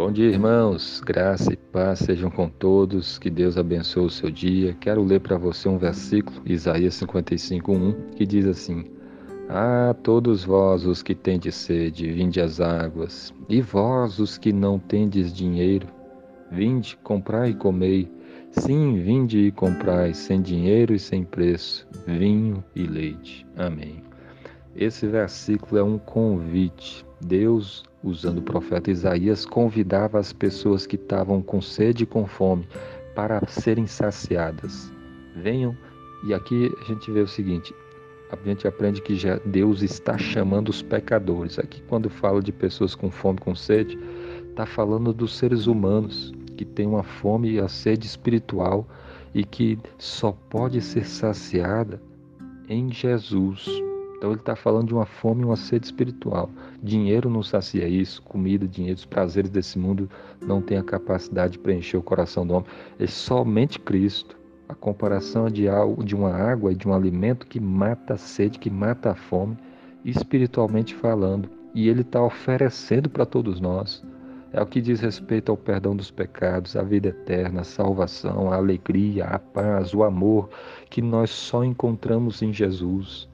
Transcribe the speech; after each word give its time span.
Bom 0.00 0.10
dia, 0.10 0.30
irmãos. 0.30 1.02
Graça 1.04 1.52
e 1.52 1.56
paz 1.58 1.98
sejam 1.98 2.30
com 2.30 2.48
todos. 2.48 3.18
Que 3.18 3.28
Deus 3.28 3.58
abençoe 3.58 4.06
o 4.06 4.08
seu 4.08 4.30
dia. 4.30 4.74
Quero 4.80 5.04
ler 5.04 5.20
para 5.20 5.36
você 5.36 5.68
um 5.68 5.76
versículo, 5.76 6.40
Isaías 6.46 6.94
55:1, 6.94 8.14
que 8.16 8.24
diz 8.24 8.46
assim: 8.46 8.86
Ah, 9.46 9.94
todos 10.02 10.42
vós 10.42 10.86
os 10.86 11.02
que 11.02 11.14
tendes 11.14 11.54
sede, 11.54 12.10
vinde 12.10 12.40
às 12.40 12.62
águas, 12.62 13.34
e 13.46 13.60
vós 13.60 14.18
os 14.18 14.38
que 14.38 14.54
não 14.54 14.78
tendes 14.78 15.34
dinheiro, 15.34 15.86
vinde, 16.50 16.96
comprai 17.02 17.50
e 17.50 17.54
comei. 17.54 18.10
Sim, 18.52 19.02
vinde 19.02 19.48
e 19.48 19.52
comprai, 19.52 20.14
sem 20.14 20.40
dinheiro 20.40 20.94
e 20.94 20.98
sem 20.98 21.24
preço, 21.24 21.86
vinho 22.06 22.64
e 22.74 22.84
leite. 22.84 23.46
Amém. 23.54 24.02
Esse 24.74 25.06
versículo 25.06 25.78
é 25.78 25.84
um 25.84 25.98
convite. 25.98 27.04
Deus, 27.20 27.84
usando 28.02 28.38
o 28.38 28.42
profeta 28.42 28.90
Isaías, 28.90 29.44
convidava 29.44 30.18
as 30.18 30.32
pessoas 30.32 30.86
que 30.86 30.96
estavam 30.96 31.42
com 31.42 31.60
sede 31.60 32.04
e 32.04 32.06
com 32.06 32.26
fome 32.26 32.66
para 33.14 33.46
serem 33.46 33.86
saciadas. 33.86 34.90
Venham, 35.36 35.76
e 36.24 36.34
aqui 36.34 36.72
a 36.80 36.84
gente 36.84 37.10
vê 37.10 37.20
o 37.20 37.28
seguinte: 37.28 37.74
a 38.30 38.36
gente 38.48 38.66
aprende 38.66 39.02
que 39.02 39.16
já 39.16 39.38
Deus 39.44 39.82
está 39.82 40.16
chamando 40.16 40.68
os 40.68 40.82
pecadores. 40.82 41.58
Aqui, 41.58 41.82
quando 41.88 42.08
fala 42.08 42.42
de 42.42 42.52
pessoas 42.52 42.94
com 42.94 43.10
fome, 43.10 43.38
com 43.38 43.54
sede, 43.54 43.98
está 44.50 44.64
falando 44.64 45.12
dos 45.12 45.36
seres 45.36 45.66
humanos 45.66 46.32
que 46.56 46.64
têm 46.64 46.86
uma 46.86 47.02
fome 47.02 47.52
e 47.52 47.60
a 47.60 47.68
sede 47.68 48.06
espiritual 48.06 48.86
e 49.34 49.44
que 49.44 49.78
só 49.98 50.32
pode 50.32 50.80
ser 50.80 51.06
saciada 51.06 52.00
em 52.68 52.92
Jesus. 52.92 53.66
Então 54.20 54.32
ele 54.32 54.40
está 54.40 54.54
falando 54.54 54.88
de 54.88 54.92
uma 54.92 55.06
fome 55.06 55.40
e 55.40 55.44
uma 55.46 55.56
sede 55.56 55.86
espiritual. 55.86 56.50
Dinheiro 56.82 57.30
não 57.30 57.42
sacia 57.42 57.88
isso, 57.88 58.20
comida, 58.20 58.68
dinheiro, 58.68 58.98
os 58.98 59.06
prazeres 59.06 59.48
desse 59.48 59.78
mundo 59.78 60.10
não 60.42 60.60
tem 60.60 60.76
a 60.76 60.82
capacidade 60.82 61.52
de 61.54 61.58
preencher 61.58 61.96
o 61.96 62.02
coração 62.02 62.46
do 62.46 62.52
homem. 62.52 62.68
É 62.98 63.06
somente 63.06 63.80
Cristo. 63.80 64.38
A 64.68 64.74
comparação 64.74 65.46
é 65.46 65.50
de, 65.50 65.66
algo, 65.70 66.04
de 66.04 66.14
uma 66.14 66.34
água 66.34 66.70
e 66.70 66.76
de 66.76 66.86
um 66.86 66.92
alimento 66.92 67.46
que 67.46 67.58
mata 67.58 68.12
a 68.12 68.18
sede, 68.18 68.58
que 68.58 68.68
mata 68.68 69.12
a 69.12 69.14
fome, 69.14 69.56
espiritualmente 70.04 70.94
falando. 70.94 71.48
E 71.74 71.88
ele 71.88 72.02
está 72.02 72.22
oferecendo 72.22 73.08
para 73.08 73.24
todos 73.24 73.58
nós. 73.58 74.04
É 74.52 74.60
o 74.60 74.66
que 74.66 74.82
diz 74.82 75.00
respeito 75.00 75.50
ao 75.50 75.56
perdão 75.56 75.96
dos 75.96 76.10
pecados, 76.10 76.76
a 76.76 76.82
vida 76.82 77.08
eterna, 77.08 77.62
a 77.62 77.64
salvação, 77.64 78.52
a 78.52 78.56
alegria, 78.56 79.24
a 79.24 79.38
paz, 79.38 79.94
o 79.94 80.04
amor 80.04 80.50
que 80.90 81.00
nós 81.00 81.30
só 81.30 81.64
encontramos 81.64 82.42
em 82.42 82.52
Jesus. 82.52 83.29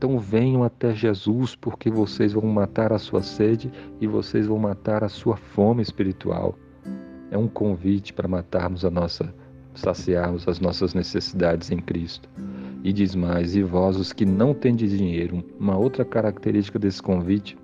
Então 0.00 0.18
venham 0.18 0.64
até 0.64 0.94
Jesus, 0.94 1.54
porque 1.54 1.90
vocês 1.90 2.32
vão 2.32 2.44
matar 2.44 2.90
a 2.90 2.98
sua 2.98 3.20
sede 3.20 3.70
e 4.00 4.06
vocês 4.06 4.46
vão 4.46 4.58
matar 4.58 5.04
a 5.04 5.10
sua 5.10 5.36
fome 5.36 5.82
espiritual. 5.82 6.58
É 7.30 7.36
um 7.36 7.46
convite 7.46 8.10
para 8.10 8.26
matarmos 8.26 8.82
a 8.82 8.90
nossa, 8.90 9.34
saciarmos 9.74 10.48
as 10.48 10.58
nossas 10.58 10.94
necessidades 10.94 11.70
em 11.70 11.76
Cristo. 11.76 12.30
E 12.82 12.94
diz 12.94 13.14
mais: 13.14 13.54
e 13.54 13.62
vós, 13.62 13.98
os 13.98 14.10
que 14.10 14.24
não 14.24 14.54
tendes 14.54 14.90
dinheiro, 14.90 15.44
uma 15.58 15.76
outra 15.76 16.02
característica 16.02 16.78
desse 16.78 17.02
convite 17.02 17.58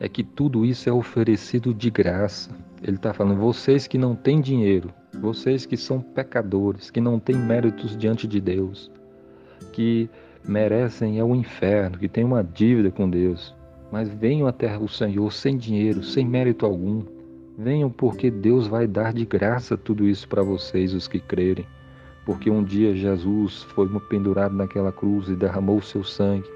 é 0.00 0.08
que 0.08 0.24
tudo 0.24 0.64
isso 0.64 0.88
é 0.88 0.92
oferecido 0.92 1.72
de 1.72 1.90
graça. 1.90 2.50
Ele 2.82 2.96
está 2.96 3.14
falando, 3.14 3.38
vocês 3.38 3.86
que 3.86 3.96
não 3.96 4.16
têm 4.16 4.40
dinheiro, 4.40 4.92
vocês 5.20 5.64
que 5.64 5.76
são 5.76 6.00
pecadores, 6.00 6.90
que 6.90 7.00
não 7.00 7.20
têm 7.20 7.36
méritos 7.36 7.96
diante 7.96 8.26
de 8.26 8.40
Deus, 8.40 8.90
que 9.72 10.10
merecem 10.46 11.18
é 11.18 11.24
o 11.24 11.34
inferno, 11.34 11.98
que 11.98 12.08
têm 12.08 12.24
uma 12.24 12.44
dívida 12.44 12.90
com 12.90 13.08
Deus. 13.08 13.54
Mas 13.90 14.08
venham 14.08 14.46
até 14.46 14.76
o 14.76 14.88
Senhor 14.88 15.32
sem 15.32 15.56
dinheiro, 15.56 16.02
sem 16.02 16.26
mérito 16.26 16.66
algum. 16.66 17.02
Venham 17.56 17.90
porque 17.90 18.30
Deus 18.30 18.66
vai 18.66 18.86
dar 18.86 19.12
de 19.12 19.24
graça 19.24 19.76
tudo 19.76 20.06
isso 20.06 20.28
para 20.28 20.42
vocês, 20.42 20.92
os 20.92 21.06
que 21.06 21.20
crerem. 21.20 21.66
Porque 22.26 22.50
um 22.50 22.62
dia 22.62 22.94
Jesus 22.94 23.62
foi 23.74 23.88
pendurado 24.08 24.54
naquela 24.54 24.90
cruz 24.90 25.28
e 25.28 25.36
derramou 25.36 25.78
o 25.78 25.82
seu 25.82 26.02
sangue, 26.02 26.48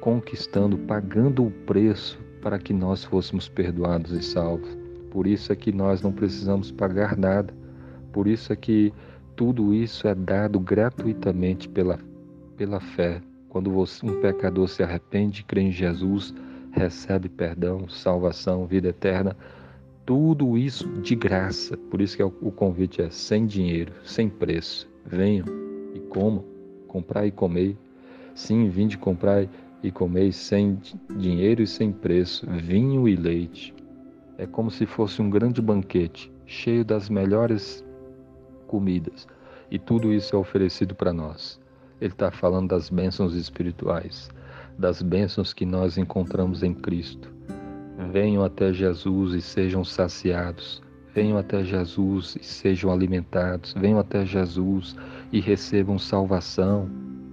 conquistando, 0.00 0.76
pagando 0.76 1.46
o 1.46 1.50
preço 1.50 2.18
para 2.42 2.58
que 2.58 2.72
nós 2.72 3.04
fôssemos 3.04 3.48
perdoados 3.48 4.12
e 4.12 4.22
salvos. 4.22 4.76
Por 5.10 5.26
isso 5.26 5.52
é 5.52 5.56
que 5.56 5.72
nós 5.72 6.02
não 6.02 6.12
precisamos 6.12 6.70
pagar 6.70 7.16
nada. 7.16 7.54
Por 8.12 8.26
isso 8.26 8.52
é 8.52 8.56
que 8.56 8.92
tudo 9.36 9.72
isso 9.72 10.06
é 10.06 10.14
dado 10.14 10.58
gratuitamente 10.58 11.68
pela 11.68 11.98
pela 12.58 12.80
fé. 12.80 13.22
Quando 13.48 13.70
um 13.70 14.20
pecador 14.20 14.68
se 14.68 14.82
arrepende, 14.82 15.44
crê 15.44 15.62
em 15.62 15.72
Jesus, 15.72 16.34
recebe 16.72 17.28
perdão, 17.28 17.88
salvação, 17.88 18.66
vida 18.66 18.88
eterna, 18.88 19.34
tudo 20.04 20.58
isso 20.58 20.86
de 21.00 21.14
graça. 21.14 21.76
Por 21.76 22.00
isso 22.00 22.16
que 22.16 22.22
é 22.22 22.24
o 22.24 22.30
convite 22.50 23.00
é 23.00 23.08
sem 23.08 23.46
dinheiro, 23.46 23.92
sem 24.04 24.28
preço. 24.28 24.88
Venham 25.06 25.46
e 25.94 26.00
comam, 26.00 26.44
comprai 26.88 27.28
e 27.28 27.30
comei. 27.30 27.76
Sim, 28.34 28.68
vinde 28.68 28.98
comprar 28.98 29.46
e 29.82 29.90
comei 29.90 30.32
sem 30.32 30.78
dinheiro 31.16 31.62
e 31.62 31.66
sem 31.66 31.92
preço, 31.92 32.46
vinho 32.50 33.08
e 33.08 33.14
leite. 33.14 33.74
É 34.36 34.46
como 34.46 34.70
se 34.70 34.84
fosse 34.84 35.22
um 35.22 35.30
grande 35.30 35.62
banquete, 35.62 36.30
cheio 36.44 36.84
das 36.84 37.08
melhores 37.08 37.84
comidas. 38.66 39.26
E 39.70 39.78
tudo 39.78 40.12
isso 40.12 40.34
é 40.34 40.38
oferecido 40.38 40.94
para 40.94 41.12
nós. 41.12 41.60
Ele 42.00 42.12
está 42.12 42.30
falando 42.30 42.68
das 42.68 42.90
bênçãos 42.90 43.34
espirituais, 43.34 44.30
das 44.78 45.02
bênçãos 45.02 45.52
que 45.52 45.66
nós 45.66 45.98
encontramos 45.98 46.62
em 46.62 46.72
Cristo. 46.72 47.28
Venham 48.12 48.44
até 48.44 48.72
Jesus 48.72 49.34
e 49.34 49.42
sejam 49.42 49.84
saciados. 49.84 50.80
Venham 51.12 51.36
até 51.36 51.64
Jesus 51.64 52.36
e 52.40 52.44
sejam 52.44 52.92
alimentados. 52.92 53.74
Venham 53.74 53.98
até 53.98 54.24
Jesus 54.24 54.96
e 55.32 55.40
recebam 55.40 55.98
salvação, 55.98 56.88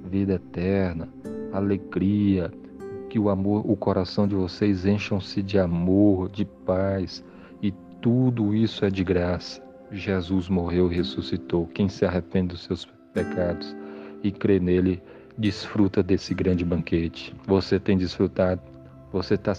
vida 0.09 0.33
eterna, 0.33 1.07
alegria. 1.53 2.51
Que 3.09 3.19
o 3.19 3.29
amor, 3.29 3.69
o 3.69 3.75
coração 3.75 4.27
de 4.27 4.33
vocês 4.33 4.85
encham-se 4.85 5.43
de 5.43 5.59
amor, 5.59 6.29
de 6.29 6.43
paz, 6.43 7.23
e 7.61 7.71
tudo 8.01 8.55
isso 8.55 8.83
é 8.83 8.89
de 8.89 9.03
graça. 9.03 9.63
Jesus 9.91 10.49
morreu 10.49 10.91
e 10.91 10.95
ressuscitou. 10.95 11.67
Quem 11.67 11.87
se 11.87 12.03
arrepende 12.05 12.47
dos 12.47 12.63
seus 12.63 12.85
pecados 13.13 13.75
e 14.27 14.31
crê 14.31 14.59
nele, 14.59 15.01
desfruta 15.37 16.01
desse 16.01 16.33
grande 16.33 16.65
banquete. 16.65 17.35
Você 17.45 17.79
tem 17.79 17.97
desfrutado, 17.97 18.61
você 19.11 19.37
tá, 19.37 19.53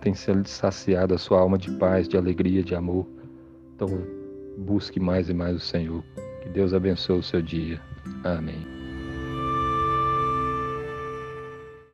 tem 0.00 0.14
saciado 0.44 1.14
a 1.14 1.18
sua 1.18 1.40
alma 1.40 1.58
de 1.58 1.70
paz, 1.72 2.08
de 2.08 2.16
alegria, 2.16 2.62
de 2.62 2.74
amor. 2.74 3.06
Então, 3.74 3.88
busque 4.58 4.98
mais 4.98 5.28
e 5.28 5.34
mais 5.34 5.56
o 5.56 5.60
Senhor. 5.60 6.02
Que 6.42 6.48
Deus 6.48 6.72
abençoe 6.72 7.18
o 7.18 7.22
seu 7.22 7.42
dia. 7.42 7.80
Amém. 8.24 8.75